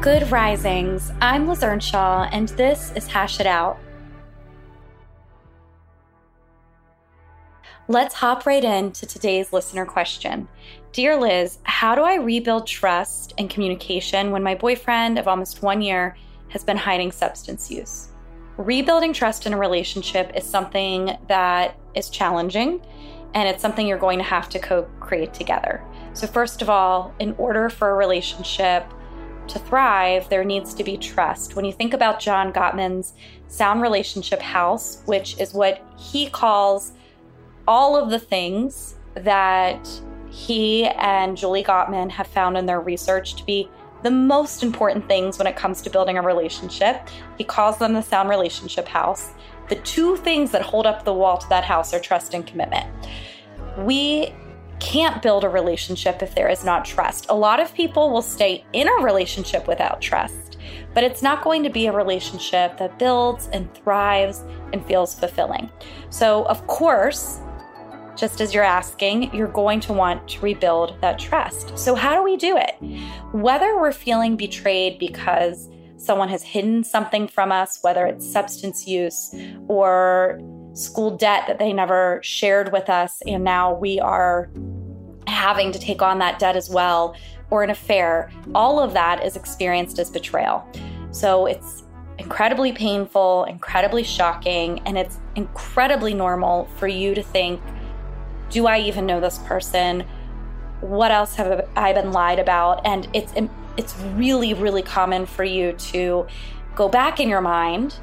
Good 0.00 0.32
risings. 0.32 1.12
I'm 1.20 1.46
Liz 1.46 1.62
Earnshaw, 1.62 2.26
and 2.32 2.48
this 2.48 2.90
is 2.96 3.06
Hash 3.06 3.38
It 3.38 3.46
Out. 3.46 3.78
Let's 7.86 8.14
hop 8.14 8.46
right 8.46 8.64
into 8.64 9.04
today's 9.04 9.52
listener 9.52 9.84
question. 9.84 10.48
Dear 10.92 11.20
Liz, 11.20 11.58
how 11.64 11.94
do 11.94 12.00
I 12.00 12.14
rebuild 12.14 12.66
trust 12.66 13.34
and 13.36 13.50
communication 13.50 14.30
when 14.30 14.42
my 14.42 14.54
boyfriend 14.54 15.18
of 15.18 15.28
almost 15.28 15.62
one 15.62 15.82
year 15.82 16.16
has 16.48 16.64
been 16.64 16.78
hiding 16.78 17.12
substance 17.12 17.70
use? 17.70 18.08
Rebuilding 18.56 19.12
trust 19.12 19.44
in 19.44 19.52
a 19.52 19.58
relationship 19.58 20.32
is 20.34 20.44
something 20.44 21.14
that 21.28 21.76
is 21.94 22.08
challenging 22.08 22.80
and 23.34 23.46
it's 23.46 23.60
something 23.60 23.86
you're 23.86 23.98
going 23.98 24.18
to 24.18 24.24
have 24.24 24.48
to 24.48 24.58
co 24.58 24.84
create 24.98 25.34
together. 25.34 25.84
So, 26.14 26.26
first 26.26 26.62
of 26.62 26.70
all, 26.70 27.14
in 27.18 27.34
order 27.36 27.68
for 27.68 27.90
a 27.90 27.94
relationship 27.94 28.90
to 29.50 29.58
thrive, 29.58 30.28
there 30.28 30.44
needs 30.44 30.74
to 30.74 30.84
be 30.84 30.96
trust. 30.96 31.56
When 31.56 31.64
you 31.64 31.72
think 31.72 31.94
about 31.94 32.20
John 32.20 32.52
Gottman's 32.52 33.14
Sound 33.48 33.82
Relationship 33.82 34.40
House, 34.40 35.02
which 35.06 35.38
is 35.38 35.52
what 35.52 35.84
he 35.98 36.28
calls 36.28 36.92
all 37.66 37.96
of 37.96 38.10
the 38.10 38.18
things 38.18 38.96
that 39.14 39.88
he 40.30 40.86
and 40.86 41.36
Julie 41.36 41.64
Gottman 41.64 42.10
have 42.10 42.26
found 42.26 42.56
in 42.56 42.66
their 42.66 42.80
research 42.80 43.34
to 43.34 43.44
be 43.44 43.68
the 44.02 44.10
most 44.10 44.62
important 44.62 45.06
things 45.08 45.38
when 45.38 45.46
it 45.46 45.56
comes 45.56 45.82
to 45.82 45.90
building 45.90 46.16
a 46.16 46.22
relationship. 46.22 47.08
He 47.36 47.44
calls 47.44 47.78
them 47.78 47.92
the 47.92 48.02
Sound 48.02 48.28
Relationship 48.28 48.88
House. 48.88 49.32
The 49.68 49.76
two 49.76 50.16
things 50.16 50.50
that 50.52 50.62
hold 50.62 50.86
up 50.86 51.04
the 51.04 51.12
wall 51.12 51.38
to 51.38 51.48
that 51.48 51.64
house 51.64 51.92
are 51.92 52.00
trust 52.00 52.34
and 52.34 52.46
commitment. 52.46 52.86
We 53.78 54.32
can't 54.80 55.22
build 55.22 55.44
a 55.44 55.48
relationship 55.48 56.22
if 56.22 56.34
there 56.34 56.48
is 56.48 56.64
not 56.64 56.84
trust. 56.84 57.26
A 57.28 57.34
lot 57.34 57.60
of 57.60 57.72
people 57.74 58.10
will 58.10 58.22
stay 58.22 58.64
in 58.72 58.88
a 58.88 59.02
relationship 59.02 59.68
without 59.68 60.00
trust, 60.00 60.56
but 60.94 61.04
it's 61.04 61.22
not 61.22 61.44
going 61.44 61.62
to 61.62 61.70
be 61.70 61.86
a 61.86 61.92
relationship 61.92 62.76
that 62.78 62.98
builds 62.98 63.48
and 63.52 63.72
thrives 63.74 64.42
and 64.72 64.84
feels 64.86 65.14
fulfilling. 65.14 65.70
So, 66.08 66.44
of 66.46 66.66
course, 66.66 67.40
just 68.16 68.40
as 68.40 68.52
you're 68.52 68.64
asking, 68.64 69.34
you're 69.34 69.48
going 69.48 69.80
to 69.80 69.92
want 69.92 70.28
to 70.28 70.40
rebuild 70.40 71.00
that 71.00 71.18
trust. 71.18 71.78
So, 71.78 71.94
how 71.94 72.14
do 72.14 72.22
we 72.22 72.36
do 72.36 72.56
it? 72.56 72.74
Whether 73.32 73.78
we're 73.78 73.92
feeling 73.92 74.36
betrayed 74.36 74.98
because 74.98 75.68
someone 75.96 76.28
has 76.28 76.42
hidden 76.42 76.82
something 76.82 77.28
from 77.28 77.52
us, 77.52 77.78
whether 77.82 78.06
it's 78.06 78.30
substance 78.30 78.86
use 78.86 79.34
or 79.68 80.40
school 80.72 81.16
debt 81.16 81.44
that 81.46 81.58
they 81.58 81.72
never 81.72 82.20
shared 82.22 82.72
with 82.72 82.88
us, 82.88 83.22
and 83.26 83.44
now 83.44 83.74
we 83.74 84.00
are 84.00 84.50
having 85.30 85.72
to 85.72 85.78
take 85.78 86.02
on 86.02 86.18
that 86.18 86.38
debt 86.38 86.56
as 86.56 86.68
well, 86.68 87.16
or 87.50 87.62
an 87.62 87.70
affair, 87.70 88.30
all 88.54 88.78
of 88.78 88.92
that 88.92 89.24
is 89.24 89.36
experienced 89.36 89.98
as 89.98 90.10
betrayal. 90.10 90.66
So 91.12 91.46
it's 91.46 91.84
incredibly 92.18 92.72
painful, 92.72 93.44
incredibly 93.44 94.02
shocking, 94.02 94.80
and 94.86 94.98
it's 94.98 95.18
incredibly 95.36 96.14
normal 96.14 96.66
for 96.76 96.86
you 96.86 97.14
to 97.14 97.22
think, 97.22 97.60
do 98.50 98.66
I 98.66 98.80
even 98.80 99.06
know 99.06 99.20
this 99.20 99.38
person? 99.38 100.04
What 100.80 101.10
else 101.10 101.34
have 101.36 101.68
I 101.76 101.92
been 101.92 102.12
lied 102.12 102.38
about? 102.38 102.86
And 102.86 103.08
it's 103.12 103.32
it's 103.76 103.96
really 104.14 104.52
really 104.52 104.82
common 104.82 105.24
for 105.24 105.44
you 105.44 105.72
to 105.74 106.26
go 106.74 106.88
back 106.88 107.20
in 107.20 107.28
your 107.28 107.40
mind 107.40 107.96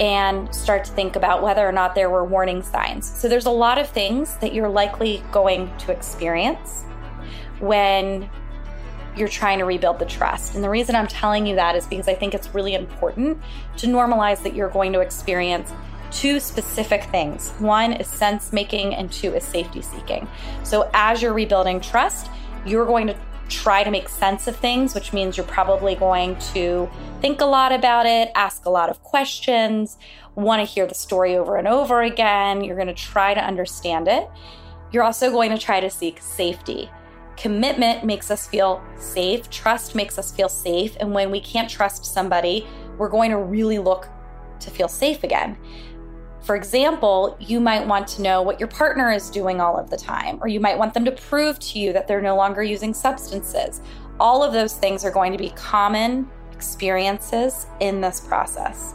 and 0.00 0.52
start 0.54 0.84
to 0.86 0.92
think 0.92 1.14
about 1.14 1.42
whether 1.42 1.66
or 1.66 1.72
not 1.72 1.94
there 1.94 2.08
were 2.08 2.24
warning 2.24 2.62
signs. 2.62 3.06
So 3.06 3.28
there's 3.28 3.46
a 3.46 3.50
lot 3.50 3.78
of 3.78 3.88
things 3.88 4.36
that 4.38 4.54
you're 4.54 4.68
likely 4.68 5.22
going 5.30 5.70
to 5.78 5.92
experience 5.92 6.84
when 7.60 8.28
you're 9.14 9.28
trying 9.28 9.58
to 9.58 9.64
rebuild 9.64 9.98
the 9.98 10.06
trust. 10.06 10.54
And 10.54 10.64
the 10.64 10.70
reason 10.70 10.96
I'm 10.96 11.06
telling 11.06 11.46
you 11.46 11.54
that 11.56 11.76
is 11.76 11.86
because 11.86 12.08
I 12.08 12.14
think 12.14 12.32
it's 12.32 12.54
really 12.54 12.74
important 12.74 13.38
to 13.76 13.86
normalize 13.86 14.42
that 14.42 14.54
you're 14.54 14.70
going 14.70 14.92
to 14.94 15.00
experience 15.00 15.70
two 16.10 16.40
specific 16.40 17.04
things. 17.04 17.50
One 17.58 17.92
is 17.92 18.06
sense 18.06 18.52
making, 18.52 18.94
and 18.94 19.12
two 19.12 19.34
is 19.34 19.44
safety 19.44 19.82
seeking. 19.82 20.26
So, 20.64 20.90
as 20.94 21.22
you're 21.22 21.32
rebuilding 21.32 21.80
trust, 21.80 22.30
you're 22.66 22.86
going 22.86 23.06
to 23.08 23.16
try 23.50 23.84
to 23.84 23.90
make 23.90 24.08
sense 24.08 24.46
of 24.46 24.56
things, 24.56 24.94
which 24.94 25.12
means 25.12 25.36
you're 25.36 25.46
probably 25.46 25.94
going 25.94 26.36
to 26.52 26.88
think 27.20 27.40
a 27.40 27.46
lot 27.46 27.72
about 27.72 28.06
it, 28.06 28.30
ask 28.34 28.64
a 28.64 28.70
lot 28.70 28.88
of 28.88 29.02
questions, 29.02 29.98
want 30.34 30.60
to 30.60 30.64
hear 30.64 30.86
the 30.86 30.94
story 30.94 31.36
over 31.36 31.56
and 31.56 31.68
over 31.68 32.02
again. 32.02 32.64
You're 32.64 32.76
going 32.76 32.88
to 32.88 32.94
try 32.94 33.34
to 33.34 33.40
understand 33.40 34.08
it. 34.08 34.28
You're 34.92 35.02
also 35.02 35.30
going 35.30 35.50
to 35.50 35.58
try 35.58 35.80
to 35.80 35.90
seek 35.90 36.20
safety. 36.22 36.90
Commitment 37.36 38.04
makes 38.04 38.30
us 38.30 38.46
feel 38.46 38.82
safe, 38.96 39.48
trust 39.50 39.94
makes 39.94 40.18
us 40.18 40.30
feel 40.30 40.48
safe. 40.48 40.96
And 41.00 41.12
when 41.12 41.30
we 41.30 41.40
can't 41.40 41.70
trust 41.70 42.04
somebody, 42.04 42.66
we're 42.98 43.08
going 43.08 43.30
to 43.30 43.38
really 43.38 43.78
look 43.78 44.08
to 44.60 44.70
feel 44.70 44.88
safe 44.88 45.24
again. 45.24 45.56
For 46.42 46.56
example, 46.56 47.36
you 47.38 47.60
might 47.60 47.86
want 47.86 48.08
to 48.08 48.22
know 48.22 48.40
what 48.42 48.58
your 48.58 48.68
partner 48.68 49.12
is 49.12 49.28
doing 49.30 49.60
all 49.60 49.76
of 49.76 49.90
the 49.90 49.96
time, 49.96 50.38
or 50.40 50.48
you 50.48 50.58
might 50.58 50.78
want 50.78 50.94
them 50.94 51.04
to 51.04 51.12
prove 51.12 51.58
to 51.60 51.78
you 51.78 51.92
that 51.92 52.08
they're 52.08 52.22
no 52.22 52.34
longer 52.34 52.62
using 52.62 52.94
substances. 52.94 53.80
All 54.18 54.42
of 54.42 54.52
those 54.52 54.74
things 54.74 55.04
are 55.04 55.10
going 55.10 55.32
to 55.32 55.38
be 55.38 55.50
common 55.50 56.28
experiences 56.52 57.66
in 57.80 58.00
this 58.00 58.20
process. 58.20 58.94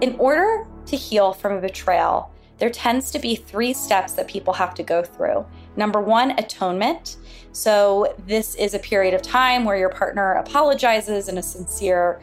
In 0.00 0.16
order 0.18 0.66
to 0.86 0.96
heal 0.96 1.32
from 1.32 1.52
a 1.54 1.60
betrayal, 1.60 2.30
there 2.58 2.70
tends 2.70 3.10
to 3.10 3.18
be 3.18 3.36
three 3.36 3.72
steps 3.72 4.12
that 4.14 4.28
people 4.28 4.54
have 4.54 4.74
to 4.74 4.82
go 4.82 5.02
through. 5.02 5.44
Number 5.76 6.00
one, 6.00 6.32
atonement. 6.38 7.16
So, 7.52 8.14
this 8.26 8.54
is 8.54 8.74
a 8.74 8.78
period 8.78 9.14
of 9.14 9.22
time 9.22 9.64
where 9.64 9.76
your 9.76 9.88
partner 9.88 10.32
apologizes 10.32 11.28
in 11.28 11.36
a 11.36 11.42
sincere 11.42 12.20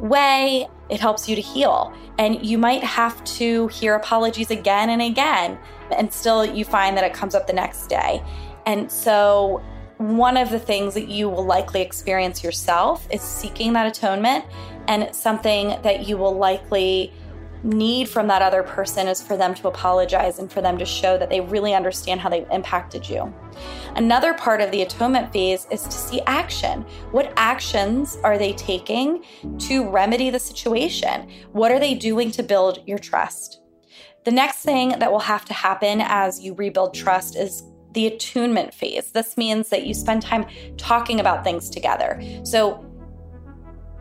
way, 0.00 0.68
it 0.88 1.00
helps 1.00 1.28
you 1.28 1.36
to 1.36 1.42
heal. 1.42 1.92
And 2.18 2.44
you 2.44 2.58
might 2.58 2.82
have 2.82 3.22
to 3.24 3.68
hear 3.68 3.94
apologies 3.94 4.50
again 4.50 4.90
and 4.90 5.00
again, 5.00 5.58
and 5.96 6.12
still 6.12 6.44
you 6.44 6.64
find 6.64 6.96
that 6.96 7.04
it 7.04 7.14
comes 7.14 7.34
up 7.34 7.46
the 7.46 7.52
next 7.52 7.86
day. 7.86 8.22
And 8.66 8.90
so, 8.90 9.62
one 9.98 10.36
of 10.36 10.50
the 10.50 10.58
things 10.58 10.94
that 10.94 11.08
you 11.08 11.28
will 11.28 11.44
likely 11.44 11.82
experience 11.82 12.42
yourself 12.42 13.06
is 13.10 13.20
seeking 13.20 13.74
that 13.74 13.86
atonement, 13.86 14.44
and 14.88 15.14
something 15.14 15.78
that 15.82 16.08
you 16.08 16.16
will 16.16 16.36
likely 16.36 17.12
need 17.62 18.08
from 18.08 18.26
that 18.28 18.42
other 18.42 18.62
person 18.62 19.06
is 19.06 19.22
for 19.22 19.36
them 19.36 19.54
to 19.54 19.68
apologize 19.68 20.38
and 20.38 20.50
for 20.50 20.60
them 20.60 20.78
to 20.78 20.84
show 20.84 21.18
that 21.18 21.28
they 21.28 21.40
really 21.40 21.74
understand 21.74 22.20
how 22.20 22.28
they 22.28 22.46
impacted 22.50 23.08
you. 23.08 23.32
Another 23.96 24.34
part 24.34 24.60
of 24.60 24.70
the 24.70 24.82
atonement 24.82 25.32
phase 25.32 25.66
is 25.70 25.82
to 25.82 25.92
see 25.92 26.20
action. 26.22 26.82
What 27.10 27.32
actions 27.36 28.16
are 28.24 28.38
they 28.38 28.52
taking 28.54 29.24
to 29.58 29.88
remedy 29.88 30.30
the 30.30 30.38
situation? 30.38 31.30
What 31.52 31.70
are 31.70 31.78
they 31.78 31.94
doing 31.94 32.30
to 32.32 32.42
build 32.42 32.82
your 32.86 32.98
trust? 32.98 33.60
The 34.24 34.30
next 34.30 34.58
thing 34.58 34.90
that 34.98 35.10
will 35.10 35.18
have 35.18 35.44
to 35.46 35.54
happen 35.54 36.00
as 36.02 36.40
you 36.40 36.54
rebuild 36.54 36.94
trust 36.94 37.36
is 37.36 37.62
the 37.92 38.06
attunement 38.06 38.72
phase. 38.72 39.12
This 39.12 39.36
means 39.36 39.70
that 39.70 39.86
you 39.86 39.94
spend 39.94 40.22
time 40.22 40.46
talking 40.76 41.20
about 41.20 41.42
things 41.42 41.70
together. 41.70 42.22
So, 42.44 42.84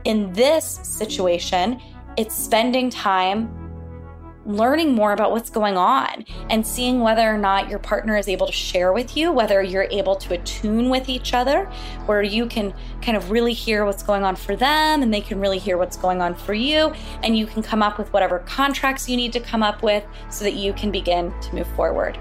in 0.05 0.31
this 0.33 0.79
situation, 0.83 1.81
it's 2.19 2.35
spending 2.35 2.89
time 2.89 3.49
learning 4.45 4.93
more 4.93 5.13
about 5.13 5.31
what's 5.31 5.49
going 5.49 5.77
on 5.77 6.25
and 6.49 6.67
seeing 6.67 6.99
whether 6.99 7.21
or 7.21 7.37
not 7.37 7.69
your 7.69 7.79
partner 7.79 8.17
is 8.17 8.27
able 8.27 8.45
to 8.45 8.51
share 8.51 8.91
with 8.91 9.15
you, 9.15 9.31
whether 9.31 9.61
you're 9.61 9.87
able 9.89 10.17
to 10.17 10.33
attune 10.33 10.89
with 10.89 11.07
each 11.07 11.33
other, 11.33 11.63
where 12.07 12.21
you 12.21 12.45
can 12.45 12.73
kind 13.01 13.15
of 13.15 13.31
really 13.31 13.53
hear 13.53 13.85
what's 13.85 14.03
going 14.03 14.25
on 14.25 14.35
for 14.35 14.57
them 14.57 15.01
and 15.01 15.13
they 15.13 15.21
can 15.21 15.39
really 15.39 15.59
hear 15.59 15.77
what's 15.77 15.95
going 15.95 16.21
on 16.21 16.35
for 16.35 16.53
you. 16.53 16.91
And 17.23 17.37
you 17.37 17.45
can 17.45 17.63
come 17.63 17.81
up 17.81 17.97
with 17.97 18.11
whatever 18.11 18.39
contracts 18.39 19.07
you 19.07 19.15
need 19.15 19.31
to 19.31 19.39
come 19.39 19.63
up 19.63 19.81
with 19.81 20.03
so 20.29 20.43
that 20.43 20.55
you 20.55 20.73
can 20.73 20.91
begin 20.91 21.33
to 21.39 21.55
move 21.55 21.67
forward. 21.75 22.19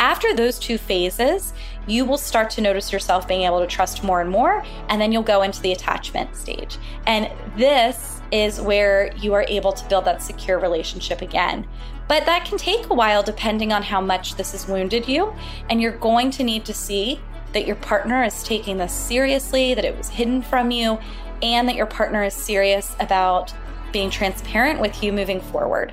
After 0.00 0.34
those 0.34 0.58
two 0.58 0.76
phases, 0.76 1.52
you 1.86 2.04
will 2.04 2.18
start 2.18 2.50
to 2.50 2.60
notice 2.60 2.92
yourself 2.92 3.28
being 3.28 3.42
able 3.42 3.60
to 3.60 3.66
trust 3.68 4.02
more 4.02 4.20
and 4.20 4.28
more, 4.28 4.64
and 4.88 5.00
then 5.00 5.12
you'll 5.12 5.22
go 5.22 5.42
into 5.42 5.62
the 5.62 5.70
attachment 5.70 6.34
stage. 6.34 6.78
And 7.06 7.30
this 7.56 8.15
is 8.32 8.60
where 8.60 9.14
you 9.16 9.34
are 9.34 9.44
able 9.48 9.72
to 9.72 9.88
build 9.88 10.04
that 10.04 10.22
secure 10.22 10.58
relationship 10.58 11.22
again. 11.22 11.66
But 12.08 12.26
that 12.26 12.44
can 12.44 12.58
take 12.58 12.88
a 12.88 12.94
while 12.94 13.22
depending 13.22 13.72
on 13.72 13.82
how 13.82 14.00
much 14.00 14.36
this 14.36 14.52
has 14.52 14.68
wounded 14.68 15.08
you. 15.08 15.34
And 15.68 15.80
you're 15.80 15.96
going 15.96 16.30
to 16.32 16.44
need 16.44 16.64
to 16.66 16.74
see 16.74 17.20
that 17.52 17.66
your 17.66 17.76
partner 17.76 18.22
is 18.22 18.42
taking 18.42 18.76
this 18.76 18.92
seriously, 18.92 19.74
that 19.74 19.84
it 19.84 19.96
was 19.96 20.08
hidden 20.08 20.42
from 20.42 20.70
you, 20.70 20.98
and 21.42 21.68
that 21.68 21.76
your 21.76 21.86
partner 21.86 22.22
is 22.24 22.34
serious 22.34 22.94
about 23.00 23.52
being 23.92 24.10
transparent 24.10 24.80
with 24.80 25.02
you 25.02 25.12
moving 25.12 25.40
forward. 25.40 25.92